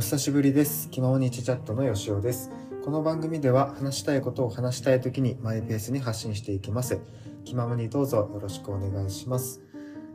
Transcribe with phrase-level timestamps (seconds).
[0.00, 0.88] お久しぶりです。
[0.88, 2.50] 気ままにチャットのよしおです。
[2.82, 7.02] この番組では話したいことを話したい時にマイペースに発信していきます。
[7.44, 9.60] 気ままにどうぞよろしくお願いします。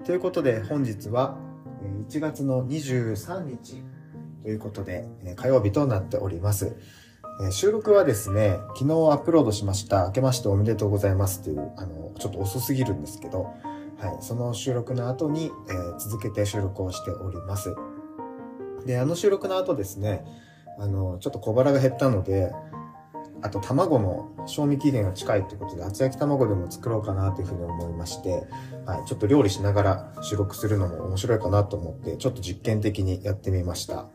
[0.04, 1.38] ということで本日は
[2.10, 3.84] 1月の23日
[4.42, 6.76] ということで火曜日となっております。
[7.52, 10.08] 収録はですね、昨日アップロードしました。
[10.08, 13.54] 明けましておめでとうございますという、あの、ちょっと遅すぎるんですけど、
[14.00, 17.76] はい、その収録の後に、え続けて収録をしております。
[18.85, 20.25] で、あの収録の後ですね、
[20.77, 22.52] あの、ちょっと小腹が減ったので、
[23.41, 28.48] あと卵の賞味期限が近いってことで、厚焼き卵でも作ろうかなというふうに思いまして、
[28.85, 33.95] はい、ちょっと料理しながら収録するのも面白いかなと思って、ちょっと実験的にやってみました。
[33.95, 34.09] は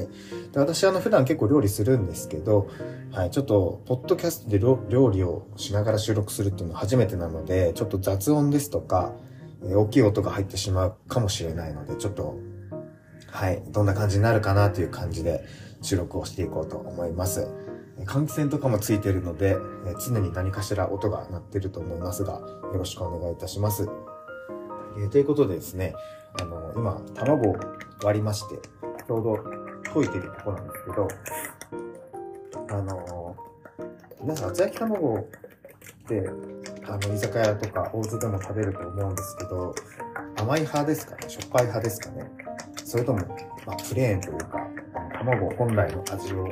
[0.00, 0.52] い。
[0.52, 2.68] で、私、あの、普段結構料理するんですけど、
[3.12, 9.12] はい、ちょっと、ポッドキャストで料理をしながら収録するっていうのは初めてなので、ちょっと雑音ですとか、
[9.66, 12.38] え大きい音が入ってしまうかもしれないので、ちょっと、
[13.34, 15.44] はい、どんな感じになるかなという感じで
[15.82, 17.48] 収録をしていこうと思います。
[18.06, 23.88] 換気扇とかもついているので、え常に何かしら音が鳴ってると思いますが、よろしくお願いいたします。
[25.04, 25.96] えということでですね、
[26.40, 27.56] あの、今、卵を
[28.04, 29.34] 割りまして、ちょうど
[29.92, 31.08] 溶いてるとこなんですけど、
[32.70, 33.36] あの、
[34.22, 35.24] 皆さん、厚焼き卵っ
[36.06, 36.30] て、
[36.86, 39.74] あの、居酒屋とか大津でも食べると思うんですけど、
[40.36, 41.28] 甘い派ですかね？
[41.28, 42.30] しょっぱい派ですかね？
[42.94, 43.18] それとも、
[43.66, 44.68] まあ、プレーンというか、
[45.18, 46.48] 卵本来の味を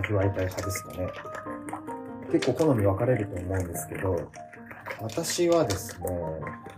[0.00, 1.08] 味わいたい派ですかね
[2.30, 4.30] 結構好み分かれると思うんですけど、
[5.00, 6.06] 私はですね、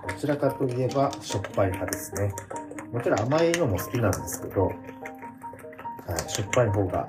[0.09, 2.33] どちらかといえばしょっぱい派ですね。
[2.91, 4.73] もちろん甘いのも好きなんですけど、は
[6.27, 7.07] い、しょっぱい方が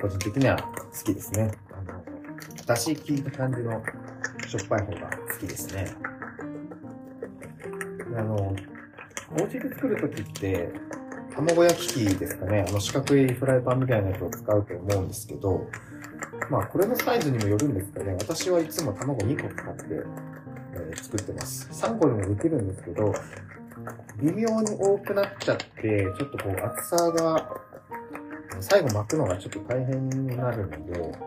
[0.00, 1.50] 個人的には好きですね。
[1.72, 2.04] あの、
[2.66, 3.82] だし効いた感じの
[4.46, 5.86] しょっぱい方が好きですね。
[8.16, 8.54] あの、
[9.40, 10.70] お家で作るときって、
[11.36, 15.68] 卵焼き器ですかね、あの四角いフライパンみたいなやつを使うと思うんですけど、
[16.50, 20.36] まあこれのサイズにもよるんですかね、私はいつも卵2個使って、えー
[21.02, 21.68] 作ってます。
[21.72, 23.12] 3個でもできるんですけど、
[24.18, 27.50] 微妙に多くなっちゃって、ちょっとこう厚さが、
[28.60, 31.18] 最後巻くのがちょっと大変になるので、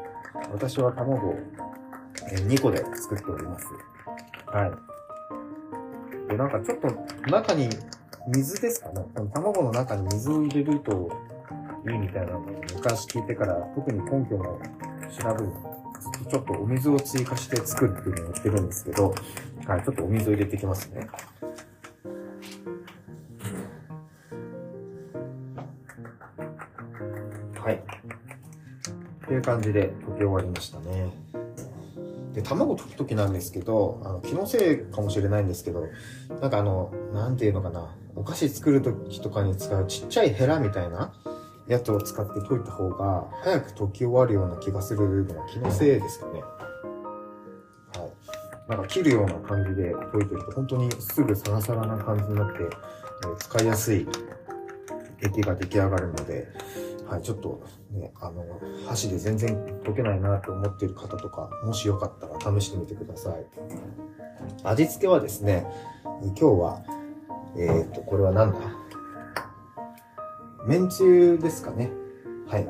[0.52, 1.36] 私は卵を
[2.32, 3.66] 2個で作っております。
[4.48, 4.68] は
[6.28, 6.30] い。
[6.30, 6.88] で、なんかちょっと
[7.30, 7.70] 中に
[8.32, 9.04] 水ですかね。
[9.34, 11.10] 卵の中に水を入れると
[11.90, 12.42] いいみたいなのを
[12.76, 14.60] 昔聞いてから特に根拠も
[15.20, 15.52] 調べる
[16.00, 19.16] ずっとちょっとお水を追加して作るっていうのをやってるんですけど、
[19.66, 21.08] はい、ちょっとお水を入れていきますね。
[27.56, 27.76] はい。
[27.76, 31.10] っていう感じで溶き終わりましたね。
[32.34, 35.88] で、卵溶くときなんですけど、あの、気のせいかもしれないんですけど、
[36.42, 41.14] なんかあの、なんていうのかな、お菓子作るときとかに使うちっちゃいヘラみたいな
[41.68, 46.42] やつを使って溶いた方が、早く溶き終わるような気がするのは気のせいですかね。
[46.42, 48.70] はい。
[48.70, 52.68] なんか切るような感じで溶いてると、本当にすぐサラサラな感じになって、え
[53.38, 54.08] 使いやすい
[55.22, 56.48] 液が出来上がるので、
[57.08, 58.44] はい、ちょっとね、あの、
[58.88, 63.46] 箸で全然溶けないなと思っている方とか、もしよかったら試してみてください。
[64.64, 65.66] 味付けはですね、
[66.22, 66.84] 今日は、
[67.58, 68.60] えっ、と、これはなんだ？
[70.66, 71.90] めんつゆですかね。
[72.48, 72.68] はい。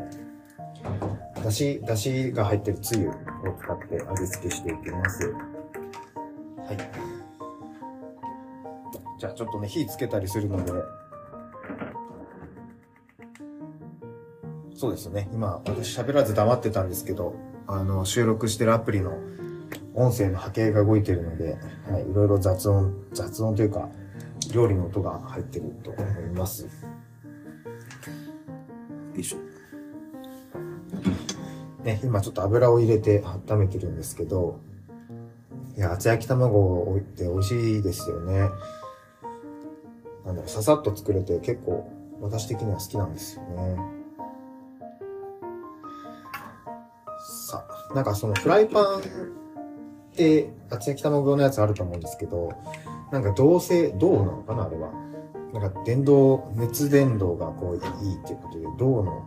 [1.43, 3.13] だし、だしが入ってるつゆを
[3.59, 5.31] 使って味付けしていきます。
[5.31, 6.77] はい。
[9.19, 10.71] じゃあちょっとね、火つけたりするので、
[14.75, 15.27] そうですね。
[15.33, 17.35] 今、私喋らず黙ってたんですけど、
[17.67, 19.17] あの、収録してるアプリの
[19.93, 21.57] 音声の波形が動いてるので、
[21.91, 23.89] はい、いろいろ雑音、雑音というか、
[24.53, 26.63] 料理の音が入ってると思います。
[26.63, 26.69] よ
[29.15, 29.37] いしょ。
[31.83, 34.59] ね、今ちょっと油を入れて温めてるんですけど、
[35.77, 38.49] いや、厚焼き卵って美味しいですよね。
[40.25, 41.89] なんだろう、ささっと作れて結構
[42.21, 43.77] 私的には好きなんですよね。
[47.47, 49.01] さあ、なんかそのフライパンっ
[50.15, 52.51] て厚焼き卵用のやつあると思うんですけど、
[53.11, 54.91] なんか銅製、銅なのかなあれは。
[55.53, 59.25] なんか電動、熱伝導がこういいっていうことで、銅の、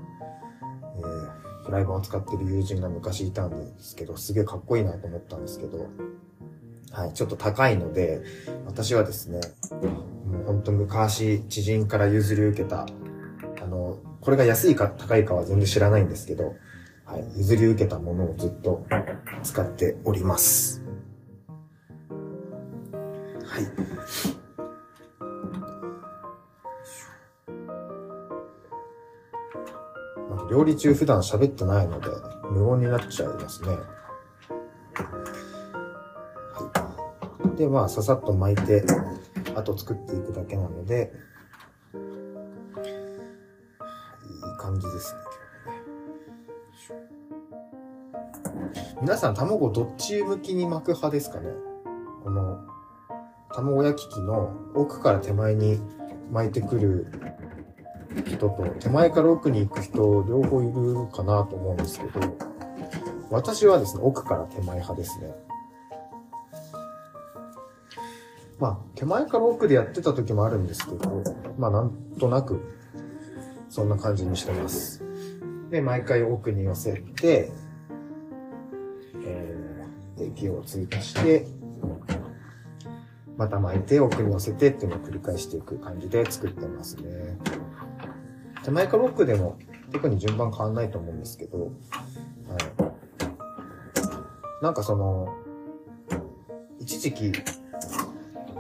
[0.99, 5.89] えーフライパンを使ってる友人が昔いたんですけど、すげえかっこいいなと思ったんですけど、
[6.91, 8.23] はい、ちょっと高いので、
[8.67, 9.41] 私はですね、
[10.27, 12.87] もうほんと昔知人から譲り受けた、
[13.63, 16.57] あの、これが安いか高いかは全然知らないんですけど、
[17.05, 18.85] はい、譲り受けたものをずっと
[19.43, 20.82] 使っております。
[30.29, 30.53] はい。
[30.53, 32.09] 料理中普段喋ってないので、
[32.51, 33.69] 無音になっちゃいますね。
[33.71, 33.77] は
[37.55, 37.57] い。
[37.57, 38.85] で、まあ、ささっと巻いて、
[39.55, 41.13] あと作っていくだけなので、
[41.95, 42.01] いい
[44.59, 45.21] 感じですね。
[49.01, 51.51] 皆さん卵どっち向きに巻く派ですかね？
[52.23, 52.65] この
[53.55, 55.81] 卵焼き器の奥から手前に
[56.31, 57.07] 巻いてくる
[58.27, 62.21] 人と手前から奥に行く人両方いるかなと思うんですけど
[63.31, 65.35] 私はですね奥から手前派ですね。
[68.59, 71.23] まあ手前から奥でやってた時もあるんですけど
[71.59, 72.61] まあなんとなく
[73.69, 75.03] そんな感じにしてます。
[75.71, 77.51] で毎回奥に寄せて
[80.19, 81.47] 液を追加して、
[83.37, 87.39] また巻いて奥に乗せてっていうのを繰り返していく感じで作ってますね。
[88.65, 89.57] 手前かロックでも
[89.93, 91.71] 特に順番変わんないと思うんですけど、はい。
[94.63, 95.29] なんかその、
[96.79, 97.33] 一時期、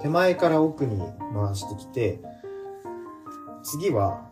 [0.00, 1.00] 手前から奥に
[1.34, 2.20] 回してきて、
[3.62, 4.28] 次は、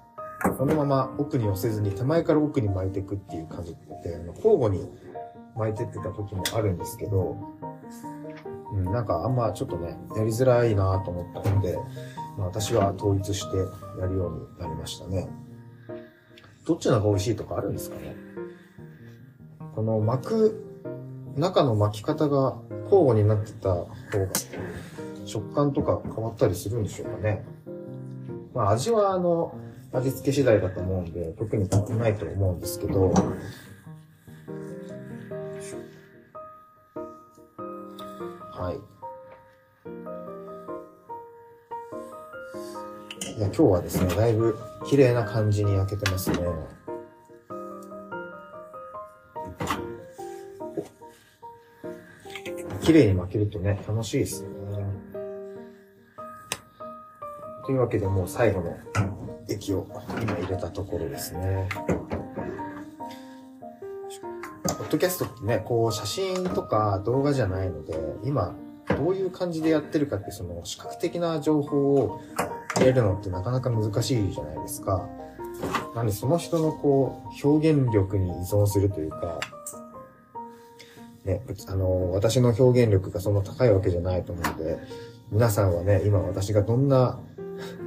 [0.58, 4.90] このまま奥に寄せずに手前から奥に巻いていくっていう感じで、交互に
[5.54, 7.36] 巻いてってた時もあるんですけど、
[8.72, 11.76] うん、なんかあんまちょっとね、やりづらいなと思ったので、
[12.38, 13.56] まあ、私は統一して
[14.00, 15.28] やるようになりましたね。
[16.66, 18.14] どっちの方が美味しいとかあるんですかね？
[19.74, 20.64] この巻く、
[21.36, 23.88] 中の巻き方が交互になってた方が、
[25.24, 27.44] 食感とか変わったりするんでしょうかね？
[28.54, 29.54] まあ味はあの、
[29.92, 33.12] 味付け次第だと思うんで、特に変わないと思うんですけど、
[38.60, 38.74] はい。
[43.38, 44.54] いや、今日はですね、だいぶ
[44.86, 46.36] 綺麗な感じに焼けてますね。
[52.82, 54.84] 綺麗に巻けるとね、楽しいですよね。
[57.64, 58.76] というわけでもう最後の
[59.48, 59.86] 液を
[60.20, 61.66] 今入れたところですね。
[64.90, 67.94] ポッドキャストってね、こう写真とか動画じゃないので、
[68.24, 68.56] 今
[68.88, 72.20] どういう感じでやってるかってその視覚的な情報を
[72.74, 75.08] 入れるのってなかなか難しいじゃないですか。
[75.94, 79.38] なんでその人のこう表現力に依存するというか、
[81.24, 84.78] ね、あの、私の表現力がそんな高いわけじゃないと思うので、
[85.30, 87.20] 皆さんはね、今私がどんな、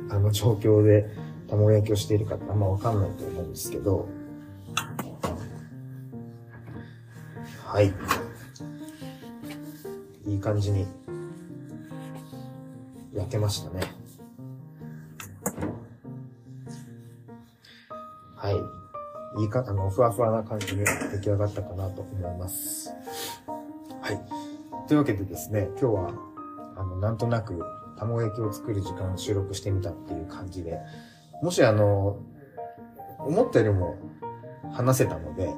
[0.10, 1.10] あの、状況で
[1.50, 4.08] 卵焼きをしているかってあんまわかんないと思うんですけど、
[7.74, 7.92] はい。
[10.28, 10.86] いい感じに
[13.16, 13.82] 焼けましたね。
[18.36, 19.42] はい。
[19.42, 22.94] いいか、あの、ふわふわな感じに出来上がったかなと思います。
[24.04, 24.88] はい。
[24.88, 26.14] というわけでですね、今日は、
[26.78, 27.60] あの、なんとなく
[27.98, 30.78] 卵焼きを作る時間を収録してみたっていう感じで、
[31.42, 32.20] もしあの、
[33.18, 33.98] 思ったよりも
[34.72, 35.52] 話せたので、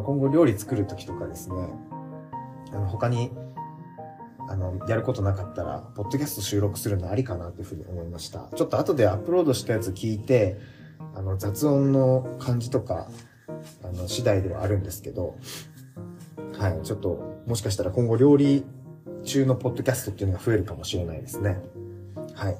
[0.00, 1.56] まあ、今後料理作るときとかですね、
[2.72, 3.30] あの、他に、
[4.48, 8.48] あの、やることなかったら、ポッドキャスト収録するのありかなっていうふうに思いました。
[8.56, 10.58] ちょっと後でアップロードしたやつ聞いて、
[11.14, 13.08] あの、雑音の感じとか、
[13.84, 15.36] あの、次第ではあるんですけど、
[16.58, 18.64] はい、ちょっと、もしかしたら今後料理
[19.24, 21.58] 中のポッドキャストっていうのが増えるかもしれないですね。
[22.34, 22.56] はい。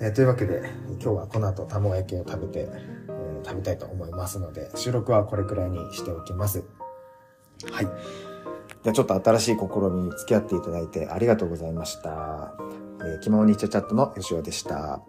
[0.00, 6.64] えー、というわけで、今日はこの後卵焼きを食べて、ー、食べたいと思いますので、収録はこれくらいにしておきます。
[7.72, 7.86] はい。
[8.82, 12.54] ではちょっと新しい試みに付き合っていただいてありがとうございました。
[13.00, 15.02] えー、気ままにチャチャットの吉尾でした。